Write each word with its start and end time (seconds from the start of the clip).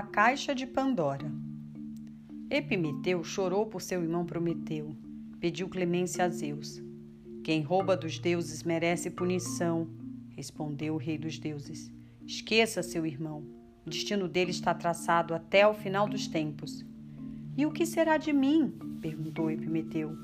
A 0.00 0.02
Caixa 0.02 0.54
de 0.54 0.66
Pandora. 0.66 1.30
Epimeteu 2.48 3.22
chorou 3.22 3.66
por 3.66 3.82
seu 3.82 4.02
irmão 4.02 4.24
Prometeu. 4.24 4.96
Pediu 5.38 5.68
clemência 5.68 6.24
a 6.24 6.28
Zeus. 6.30 6.82
Quem 7.44 7.60
rouba 7.60 7.98
dos 7.98 8.18
deuses 8.18 8.62
merece 8.62 9.10
punição, 9.10 9.86
respondeu 10.30 10.94
o 10.94 10.96
rei 10.96 11.18
dos 11.18 11.38
deuses. 11.38 11.92
Esqueça 12.26 12.82
seu 12.82 13.04
irmão. 13.04 13.44
O 13.84 13.90
destino 13.90 14.26
dele 14.26 14.52
está 14.52 14.72
traçado 14.72 15.34
até 15.34 15.68
o 15.68 15.74
final 15.74 16.08
dos 16.08 16.26
tempos. 16.26 16.82
E 17.54 17.66
o 17.66 17.70
que 17.70 17.84
será 17.84 18.16
de 18.16 18.32
mim? 18.32 18.72
perguntou 19.02 19.50
Epimeteu. 19.50 20.16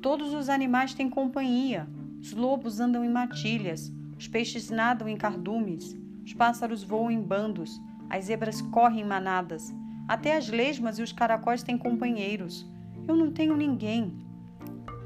Todos 0.00 0.32
os 0.32 0.48
animais 0.48 0.94
têm 0.94 1.10
companhia. 1.10 1.86
Os 2.18 2.32
lobos 2.32 2.80
andam 2.80 3.04
em 3.04 3.10
matilhas, 3.10 3.92
os 4.16 4.26
peixes 4.26 4.70
nadam 4.70 5.06
em 5.06 5.18
cardumes, 5.18 5.94
os 6.24 6.32
pássaros 6.32 6.82
voam 6.82 7.10
em 7.10 7.20
bandos, 7.20 7.78
as 8.10 8.24
zebras 8.24 8.60
correm 8.60 9.00
em 9.00 9.04
manadas. 9.04 9.74
Até 10.06 10.36
as 10.36 10.48
lesmas 10.48 10.98
e 10.98 11.02
os 11.02 11.12
caracóis 11.12 11.62
têm 11.62 11.76
companheiros. 11.76 12.66
Eu 13.06 13.14
não 13.16 13.30
tenho 13.30 13.56
ninguém. 13.56 14.16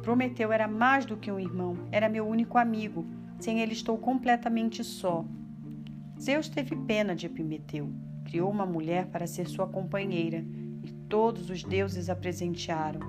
Prometeu 0.02 0.52
era 0.52 0.66
mais 0.66 1.04
do 1.04 1.16
que 1.16 1.30
um 1.30 1.38
irmão, 1.38 1.76
era 1.90 2.08
meu 2.08 2.26
único 2.26 2.58
amigo. 2.58 3.04
Sem 3.38 3.60
ele 3.60 3.72
estou 3.72 3.98
completamente 3.98 4.84
só. 4.84 5.24
Zeus 6.20 6.48
teve 6.48 6.76
pena 6.76 7.14
de 7.14 7.26
Epimeteu. 7.26 7.92
Criou 8.24 8.50
uma 8.50 8.64
mulher 8.64 9.06
para 9.06 9.26
ser 9.26 9.48
sua 9.48 9.66
companheira, 9.66 10.44
e 10.84 10.92
todos 11.08 11.50
os 11.50 11.64
deuses 11.64 12.08
a 12.08 12.14
presentearam. 12.14 13.00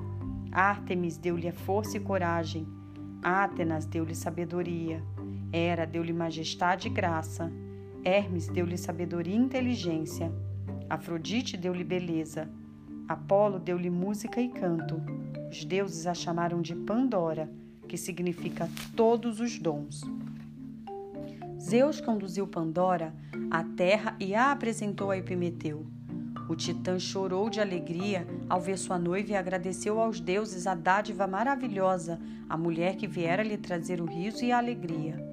Ártemis 0.51 1.17
deu-lhe 1.17 1.51
força 1.51 1.97
e 1.97 1.99
coragem. 1.99 2.67
Átenas 3.21 3.85
deu-lhe 3.85 4.15
sabedoria. 4.15 5.03
Hera 5.51 5.85
deu-lhe 5.85 6.13
majestade 6.13 6.87
e 6.87 6.91
graça. 6.91 7.51
Hermes 8.05 8.47
deu-lhe 8.47 8.77
sabedoria 8.77 9.33
e 9.33 9.37
inteligência. 9.37 10.31
Afrodite 10.89 11.55
deu-lhe 11.55 11.83
beleza. 11.83 12.49
Apolo 13.07 13.59
deu-lhe 13.59 13.89
música 13.89 14.41
e 14.41 14.49
canto. 14.49 15.01
Os 15.49 15.63
deuses 15.63 16.05
a 16.05 16.13
chamaram 16.13 16.61
de 16.61 16.75
Pandora, 16.75 17.49
que 17.87 17.97
significa 17.97 18.69
todos 18.95 19.39
os 19.39 19.57
dons. 19.57 20.01
Zeus 21.59 22.01
conduziu 22.01 22.45
Pandora 22.45 23.13
à 23.49 23.63
terra 23.63 24.15
e 24.19 24.35
a 24.35 24.51
apresentou 24.51 25.11
a 25.11 25.17
Epimeteu. 25.17 25.85
O 26.49 26.55
titã 26.55 26.99
chorou 26.99 27.49
de 27.49 27.61
alegria 27.61 28.27
ao 28.49 28.59
ver 28.59 28.77
sua 28.77 28.99
noiva 28.99 29.31
e 29.31 29.35
agradeceu 29.35 29.99
aos 29.99 30.19
deuses 30.19 30.67
a 30.67 30.75
dádiva 30.75 31.25
maravilhosa, 31.25 32.19
a 32.49 32.57
mulher 32.57 32.97
que 32.97 33.07
viera 33.07 33.43
lhe 33.43 33.57
trazer 33.57 34.01
o 34.01 34.05
riso 34.05 34.43
e 34.43 34.51
a 34.51 34.57
alegria. 34.57 35.32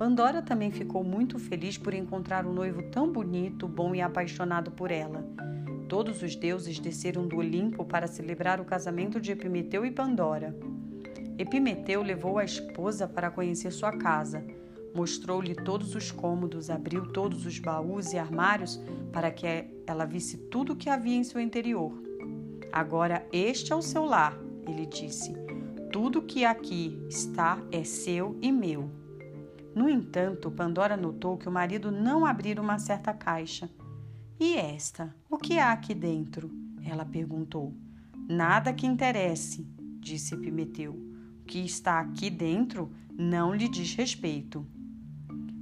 Pandora 0.00 0.40
também 0.40 0.70
ficou 0.70 1.04
muito 1.04 1.38
feliz 1.38 1.76
por 1.76 1.92
encontrar 1.92 2.46
um 2.46 2.54
noivo 2.54 2.82
tão 2.84 3.12
bonito, 3.12 3.68
bom 3.68 3.94
e 3.94 4.00
apaixonado 4.00 4.70
por 4.70 4.90
ela. 4.90 5.28
Todos 5.90 6.22
os 6.22 6.34
deuses 6.34 6.78
desceram 6.78 7.28
do 7.28 7.36
Olimpo 7.36 7.84
para 7.84 8.06
celebrar 8.06 8.62
o 8.62 8.64
casamento 8.64 9.20
de 9.20 9.32
Epimeteu 9.32 9.84
e 9.84 9.90
Pandora. 9.90 10.56
Epimeteu 11.36 12.02
levou 12.02 12.38
a 12.38 12.44
esposa 12.44 13.06
para 13.06 13.30
conhecer 13.30 13.70
sua 13.72 13.92
casa. 13.92 14.42
Mostrou-lhe 14.94 15.54
todos 15.54 15.94
os 15.94 16.10
cômodos, 16.10 16.70
abriu 16.70 17.12
todos 17.12 17.44
os 17.44 17.58
baús 17.58 18.14
e 18.14 18.18
armários 18.18 18.80
para 19.12 19.30
que 19.30 19.66
ela 19.86 20.06
visse 20.06 20.38
tudo 20.50 20.72
o 20.72 20.76
que 20.76 20.88
havia 20.88 21.16
em 21.16 21.24
seu 21.24 21.42
interior. 21.42 21.92
Agora 22.72 23.26
este 23.30 23.70
é 23.70 23.76
o 23.76 23.82
seu 23.82 24.06
lar, 24.06 24.34
ele 24.66 24.86
disse. 24.86 25.34
Tudo 25.92 26.22
que 26.22 26.46
aqui 26.46 26.98
está 27.06 27.62
é 27.70 27.84
seu 27.84 28.38
e 28.40 28.50
meu. 28.50 28.99
No 29.74 29.88
entanto, 29.88 30.50
Pandora 30.50 30.96
notou 30.96 31.36
que 31.36 31.48
o 31.48 31.52
marido 31.52 31.90
não 31.92 32.26
abrira 32.26 32.60
uma 32.60 32.78
certa 32.78 33.12
caixa. 33.12 33.70
E 34.38 34.54
esta? 34.56 35.14
O 35.30 35.36
que 35.36 35.58
há 35.58 35.70
aqui 35.70 35.94
dentro? 35.94 36.50
Ela 36.84 37.04
perguntou. 37.04 37.74
Nada 38.28 38.72
que 38.72 38.86
interesse, 38.86 39.66
disse 40.00 40.34
Epimeteu. 40.34 40.92
O 41.40 41.44
que 41.44 41.58
está 41.60 42.00
aqui 42.00 42.30
dentro 42.30 42.92
não 43.16 43.54
lhe 43.54 43.68
diz 43.68 43.94
respeito. 43.94 44.66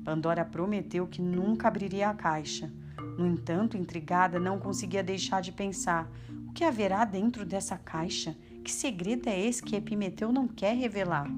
Pandora 0.05 0.45
prometeu 0.45 1.07
que 1.07 1.21
nunca 1.21 1.69
abriria 1.69 2.09
a 2.09 2.15
caixa. 2.15 2.73
No 3.19 3.27
entanto, 3.27 3.77
intrigada, 3.77 4.39
não 4.39 4.59
conseguia 4.59 5.03
deixar 5.03 5.43
de 5.43 5.53
pensar: 5.53 6.11
o 6.49 6.53
que 6.53 6.65
haverá 6.65 7.05
dentro 7.05 7.45
dessa 7.45 7.77
caixa? 7.77 8.37
Que 8.65 8.71
segredo 8.71 9.29
é 9.29 9.39
esse 9.39 9.63
que 9.63 9.77
Epimeteu 9.77 10.33
não 10.33 10.47
quer 10.47 10.77
revelar? 10.77 11.29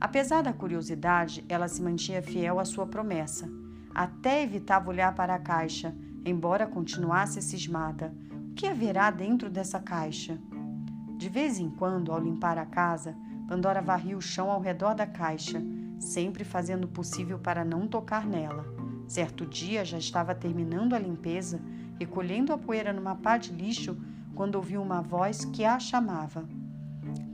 Apesar 0.00 0.42
da 0.42 0.52
curiosidade, 0.52 1.44
ela 1.48 1.68
se 1.68 1.82
mantinha 1.82 2.22
fiel 2.22 2.58
à 2.58 2.64
sua 2.64 2.86
promessa. 2.86 3.50
Até 3.94 4.42
evitava 4.42 4.88
olhar 4.88 5.14
para 5.14 5.34
a 5.34 5.38
caixa, 5.38 5.94
embora 6.24 6.66
continuasse 6.66 7.42
cismada. 7.42 8.14
O 8.50 8.54
que 8.54 8.66
haverá 8.66 9.10
dentro 9.10 9.50
dessa 9.50 9.78
caixa? 9.78 10.38
De 11.18 11.28
vez 11.28 11.58
em 11.58 11.68
quando, 11.68 12.12
ao 12.12 12.18
limpar 12.18 12.56
a 12.56 12.64
casa, 12.64 13.14
Pandora 13.46 13.82
varria 13.82 14.16
o 14.16 14.22
chão 14.22 14.48
ao 14.48 14.60
redor 14.60 14.94
da 14.94 15.06
caixa, 15.06 15.60
sempre 15.98 16.44
fazendo 16.44 16.84
o 16.84 16.88
possível 16.88 17.38
para 17.38 17.64
não 17.64 17.86
tocar 17.86 18.24
nela. 18.24 18.64
Certo 19.08 19.44
dia 19.44 19.84
já 19.84 19.98
estava 19.98 20.34
terminando 20.36 20.94
a 20.94 20.98
limpeza, 20.98 21.60
recolhendo 21.98 22.52
a 22.52 22.58
poeira 22.58 22.92
numa 22.92 23.16
pá 23.16 23.36
de 23.36 23.52
lixo, 23.52 23.98
quando 24.36 24.54
ouviu 24.54 24.80
uma 24.80 25.02
voz 25.02 25.44
que 25.44 25.64
a 25.64 25.80
chamava. 25.80 26.48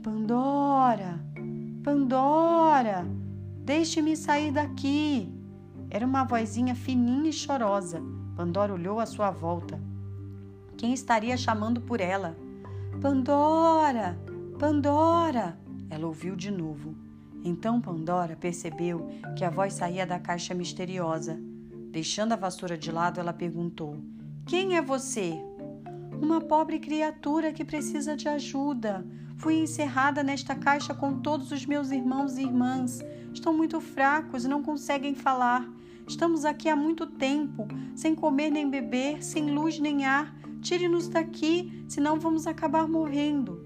Pandora! 0.01 1.26
Pandora, 1.87 3.07
deixe-me 3.63 4.17
sair 4.17 4.51
daqui. 4.51 5.33
Era 5.89 6.05
uma 6.05 6.25
vozinha 6.25 6.75
fininha 6.75 7.29
e 7.29 7.31
chorosa. 7.31 8.03
Pandora 8.35 8.73
olhou 8.73 8.99
à 8.99 9.05
sua 9.05 9.31
volta. 9.31 9.79
Quem 10.75 10.93
estaria 10.93 11.37
chamando 11.37 11.79
por 11.79 12.01
ela? 12.01 12.35
Pandora! 13.01 14.19
Pandora! 14.59 15.57
Ela 15.89 16.07
ouviu 16.07 16.35
de 16.35 16.51
novo. 16.51 16.93
Então 17.41 17.79
Pandora 17.79 18.35
percebeu 18.35 19.07
que 19.37 19.45
a 19.45 19.49
voz 19.49 19.71
saía 19.71 20.05
da 20.05 20.19
caixa 20.19 20.53
misteriosa. 20.53 21.39
Deixando 21.89 22.33
a 22.33 22.35
vassoura 22.35 22.77
de 22.77 22.91
lado, 22.91 23.21
ela 23.21 23.31
perguntou: 23.31 23.95
Quem 24.45 24.75
é 24.75 24.81
você? 24.81 25.41
Uma 26.21 26.41
pobre 26.41 26.79
criatura 26.79 27.53
que 27.53 27.63
precisa 27.63 28.13
de 28.17 28.27
ajuda. 28.27 29.05
Fui 29.37 29.55
encerrada 29.55 30.23
nesta 30.23 30.55
caixa 30.55 30.95
com 30.95 31.19
todos 31.19 31.51
os 31.51 31.65
meus 31.65 31.91
irmãos 31.91 32.37
e 32.37 32.41
irmãs. 32.41 32.99
Estão 33.31 33.55
muito 33.55 33.79
fracos 33.79 34.45
e 34.45 34.47
não 34.47 34.63
conseguem 34.63 35.13
falar. 35.13 35.67
Estamos 36.07 36.43
aqui 36.43 36.67
há 36.67 36.75
muito 36.75 37.05
tempo, 37.05 37.67
sem 37.95 38.15
comer 38.15 38.49
nem 38.49 38.67
beber, 38.67 39.23
sem 39.23 39.51
luz 39.51 39.79
nem 39.79 40.05
ar. 40.05 40.35
Tire-nos 40.61 41.07
daqui, 41.07 41.85
senão 41.87 42.19
vamos 42.19 42.47
acabar 42.47 42.87
morrendo. 42.87 43.63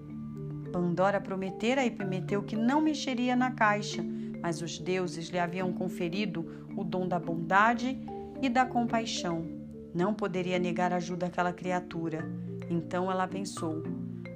Pandora 0.73 1.21
prometera 1.21 1.81
a 1.81 1.85
Epimeteu 1.85 2.43
que 2.43 2.55
não 2.55 2.81
mexeria 2.81 3.35
na 3.35 3.51
caixa, 3.51 4.03
mas 4.41 4.61
os 4.61 4.77
deuses 4.77 5.29
lhe 5.29 5.39
haviam 5.39 5.71
conferido 5.71 6.45
o 6.75 6.83
dom 6.83 7.07
da 7.07 7.19
bondade 7.19 7.97
e 8.41 8.49
da 8.49 8.65
compaixão. 8.65 9.47
Não 9.93 10.13
poderia 10.13 10.59
negar 10.59 10.91
ajuda 10.91 11.27
àquela 11.27 11.53
criatura. 11.53 12.29
Então 12.69 13.09
ela 13.09 13.27
pensou: 13.27 13.83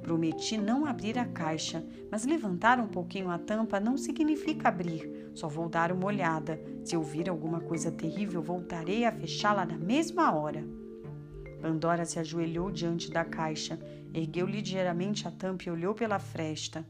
Prometi 0.06 0.56
não 0.56 0.86
abrir 0.86 1.18
a 1.18 1.26
caixa, 1.26 1.84
mas 2.12 2.28
levantar 2.28 2.80
um 2.80 2.88
pouquinho 2.88 3.32
a 3.32 3.40
tampa 3.40 3.80
não 3.80 3.98
significa 3.98 4.70
abrir. 4.70 5.32
Só 5.34 5.48
vou 5.48 5.68
dar 5.68 5.92
uma 5.92 6.06
olhada. 6.06 6.62
Se 6.84 6.96
ouvir 6.96 7.28
alguma 7.28 7.60
coisa 7.60 7.92
terrível, 7.92 8.40
voltarei 8.40 9.04
a 9.04 9.12
fechá-la 9.12 9.66
na 9.66 9.80
mesma 9.80 10.32
hora. 10.32 10.64
Pandora 11.60 12.06
se 12.06 12.20
ajoelhou 12.20 12.70
diante 12.70 13.10
da 13.10 13.26
caixa, 13.26 13.80
ergueu 14.14 14.46
ligeiramente 14.46 15.28
a 15.28 15.32
tampa 15.32 15.64
e 15.64 15.72
olhou 15.72 15.96
pela 15.96 16.20
fresta. 16.20 16.86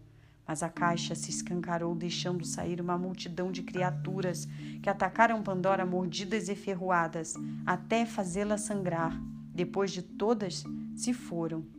Mas 0.46 0.62
a 0.62 0.68
caixa 0.68 1.16
se 1.16 1.30
escancarou, 1.30 1.96
deixando 1.96 2.44
sair 2.44 2.82
uma 2.82 2.98
multidão 2.98 3.50
de 3.50 3.64
criaturas 3.64 4.46
que 4.84 4.90
atacaram 4.90 5.42
Pandora 5.42 5.86
mordidas 5.86 6.50
e 6.50 6.56
ferroadas, 6.56 7.36
até 7.66 8.06
fazê-la 8.06 8.58
sangrar. 8.58 9.18
Depois 9.54 9.92
de 9.92 10.02
todas, 10.02 10.66
se 10.98 11.14
foram. 11.14 11.75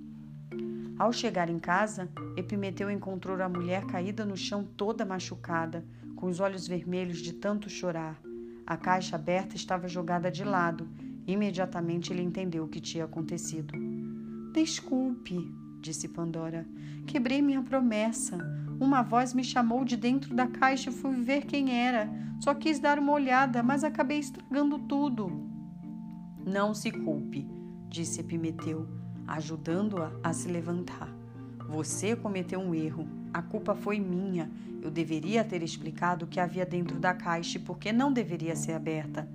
Ao 0.98 1.12
chegar 1.12 1.50
em 1.50 1.58
casa, 1.58 2.08
Epimeteu 2.38 2.90
encontrou 2.90 3.40
a 3.43 3.48
mulher 3.48 3.84
caída 3.84 4.25
no 4.25 4.37
chão 4.37 4.64
toda 4.64 5.04
machucada, 5.04 5.84
com 6.14 6.26
os 6.26 6.40
olhos 6.40 6.66
vermelhos 6.66 7.19
de 7.19 7.34
tanto 7.34 7.69
chorar. 7.69 8.19
A 8.66 8.78
caixa 8.78 9.16
aberta 9.16 9.54
estava 9.54 9.88
jogada 9.88 10.31
de 10.31 10.43
lado. 10.43 10.88
Imediatamente 11.26 12.12
ele 12.12 12.22
entendeu 12.22 12.64
o 12.64 12.69
que 12.69 12.81
tinha 12.81 13.04
acontecido. 13.04 13.75
Desculpe, 14.54 15.54
disse 15.82 16.08
Pandora. 16.08 16.66
Quebrei 17.06 17.43
minha 17.43 17.62
promessa. 17.62 18.38
Uma 18.81 19.02
voz 19.02 19.34
me 19.34 19.44
chamou 19.44 19.84
de 19.84 19.98
dentro 19.98 20.34
da 20.34 20.46
caixa 20.46 20.88
e 20.88 20.93
fui 20.94 21.14
ver 21.16 21.44
quem 21.44 21.78
era. 21.78 22.08
Só 22.40 22.54
quis 22.54 22.78
dar 22.78 22.98
uma 22.98 23.12
olhada, 23.12 23.62
mas 23.62 23.84
acabei 23.84 24.19
estragando 24.19 24.78
tudo. 24.78 25.31
Não 26.44 26.72
se 26.72 26.90
culpe, 26.90 27.46
disse 27.90 28.20
Epimeteu 28.20 29.06
ajudando-a 29.26 30.12
a 30.23 30.32
se 30.32 30.49
levantar. 30.49 31.08
Você 31.69 32.14
cometeu 32.14 32.61
um 32.61 32.75
erro. 32.75 33.08
A 33.32 33.43
culpa 33.43 33.75
foi 33.75 33.99
minha. 33.99 34.50
Eu 34.81 34.90
deveria 34.90 35.43
ter 35.43 35.62
explicado 35.62 36.25
o 36.25 36.28
que 36.28 36.38
havia 36.38 36.64
dentro 36.64 36.99
da 36.99 37.12
caixa 37.12 37.58
e 37.58 37.61
por 37.61 37.78
que 37.78 37.93
não 37.93 38.12
deveria 38.12 38.55
ser 38.55 38.73
aberta. 38.73 39.28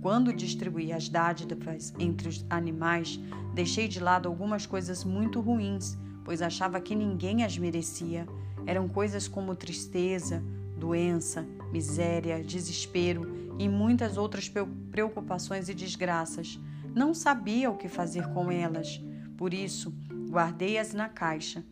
Quando 0.00 0.32
distribuí 0.32 0.92
as 0.92 1.08
dádivas 1.08 1.92
entre 1.98 2.28
os 2.28 2.44
animais, 2.50 3.20
deixei 3.54 3.86
de 3.88 4.00
lado 4.00 4.28
algumas 4.28 4.66
coisas 4.66 5.04
muito 5.04 5.40
ruins, 5.40 5.96
pois 6.24 6.42
achava 6.42 6.80
que 6.80 6.94
ninguém 6.94 7.44
as 7.44 7.58
merecia. 7.58 8.26
Eram 8.66 8.88
coisas 8.88 9.26
como 9.26 9.54
tristeza, 9.54 10.42
doença, 10.76 11.46
miséria, 11.72 12.42
desespero 12.42 13.54
e 13.58 13.68
muitas 13.68 14.16
outras 14.16 14.52
preocupações 14.90 15.68
e 15.68 15.74
desgraças. 15.74 16.60
Não 16.94 17.14
sabia 17.14 17.70
o 17.70 17.76
que 17.76 17.88
fazer 17.88 18.28
com 18.32 18.50
elas, 18.50 19.00
por 19.36 19.52
isso 19.52 19.92
guardei-as 20.30 20.94
na 20.94 21.08
caixa. 21.08 21.64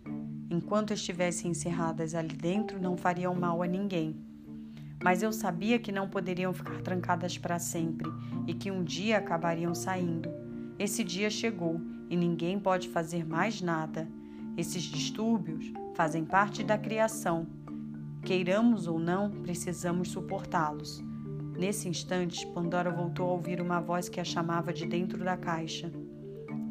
Enquanto 0.50 0.92
estivessem 0.92 1.50
encerradas 1.50 2.14
ali 2.14 2.34
dentro, 2.34 2.80
não 2.80 2.96
fariam 2.96 3.34
mal 3.34 3.62
a 3.62 3.66
ninguém. 3.66 4.16
Mas 5.02 5.22
eu 5.22 5.32
sabia 5.32 5.78
que 5.78 5.92
não 5.92 6.08
poderiam 6.08 6.52
ficar 6.52 6.82
trancadas 6.82 7.38
para 7.38 7.58
sempre 7.58 8.10
e 8.46 8.52
que 8.52 8.70
um 8.70 8.84
dia 8.84 9.16
acabariam 9.16 9.74
saindo. 9.74 10.28
Esse 10.78 11.02
dia 11.04 11.30
chegou 11.30 11.80
e 12.10 12.16
ninguém 12.16 12.58
pode 12.58 12.88
fazer 12.88 13.24
mais 13.24 13.62
nada. 13.62 14.08
Esses 14.56 14.82
distúrbios 14.82 15.72
fazem 15.94 16.24
parte 16.24 16.62
da 16.64 16.76
criação. 16.76 17.46
Queiramos 18.22 18.86
ou 18.86 18.98
não, 18.98 19.30
precisamos 19.30 20.10
suportá-los. 20.10 21.02
Nesse 21.56 21.88
instante, 21.88 22.46
Pandora 22.48 22.90
voltou 22.90 23.28
a 23.28 23.32
ouvir 23.32 23.60
uma 23.60 23.80
voz 23.80 24.08
que 24.08 24.20
a 24.20 24.24
chamava 24.24 24.72
de 24.72 24.84
dentro 24.86 25.22
da 25.22 25.36
caixa. 25.36 25.90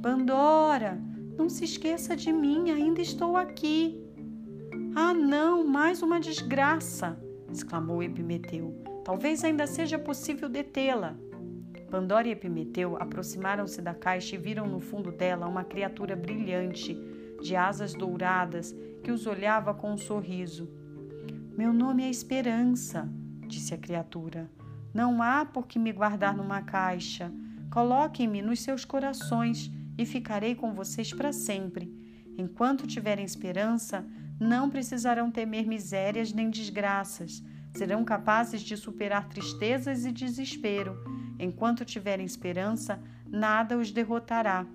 Pandora, 0.01 0.98
não 1.38 1.50
se 1.50 1.66
esqueça 1.66 2.16
de 2.16 2.31
mim, 2.31 2.72
ainda 2.72 3.01
estou 3.01 3.36
aqui. 3.36 4.01
Ah, 4.96 5.13
não, 5.13 5.68
mais 5.68 6.01
uma 6.01 6.22
desgraça! 6.22 7.19
exclamou 7.51 8.01
Epimeteu. 8.01 8.74
Talvez 9.04 9.44
ainda 9.44 9.68
seja 9.68 10.00
possível 10.00 10.48
detê-la. 10.48 11.18
Pandora 11.92 12.30
e 12.30 12.31
Epimeteu 12.31 12.96
aproximaram-se 12.96 13.81
da 13.81 13.94
caixa 13.94 14.36
e 14.36 14.38
viram 14.38 14.68
no 14.68 14.80
fundo 14.80 15.12
dela 15.12 15.48
uma 15.48 15.66
criatura 15.66 16.16
brilhante, 16.16 16.98
de 17.42 17.57
asas 17.57 17.94
douradas, 17.94 18.74
que 19.04 19.12
os 19.12 19.28
olhava 19.28 19.74
com 19.74 19.92
um 19.92 19.98
sorriso. 19.98 20.69
Meu 21.57 21.74
nome 21.74 22.04
é 22.04 22.10
Esperança, 22.10 23.10
disse 23.48 23.74
a 23.74 23.78
criatura. 23.78 24.50
Não 24.94 25.22
há 25.22 25.44
por 25.44 25.68
que 25.68 25.78
me 25.78 25.92
guardar 25.92 26.38
numa 26.38 26.62
caixa. 26.62 27.30
Coloquem-me 27.69 28.42
nos 28.42 28.62
seus 28.62 28.86
corações 28.86 29.69
e 30.00 30.06
ficarei 30.06 30.56
com 30.56 30.74
vocês 30.74 31.12
para 31.12 31.34
sempre. 31.34 31.94
Enquanto 32.38 32.88
tiverem 32.88 33.25
esperança, 33.25 34.07
não 34.40 34.69
precisarão 34.69 35.30
temer 35.30 35.68
misérias 35.68 36.31
nem 36.31 36.50
desgraças. 36.50 37.44
Serão 37.75 38.06
capazes 38.06 38.62
de 38.62 38.78
superar 38.78 39.28
tristezas 39.28 40.06
e 40.06 40.12
desespero. 40.13 40.96
Enquanto 41.38 41.84
tiverem 41.84 42.25
esperança, 42.25 42.98
nada 43.28 43.78
os 43.78 43.92
derrotará. 43.92 44.66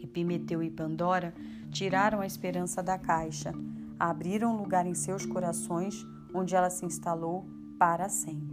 Epimeteu 0.00 0.62
e 0.62 0.70
Pandora 0.70 1.34
tiraram 1.72 2.20
a 2.20 2.26
esperança 2.26 2.80
da 2.80 2.96
caixa, 2.96 3.52
abriram 3.98 4.56
lugar 4.56 4.86
em 4.86 4.94
seus 4.94 5.26
corações, 5.26 6.06
onde 6.32 6.54
ela 6.54 6.70
se 6.70 6.86
instalou 6.86 7.44
para 7.76 8.08
sempre. 8.08 8.51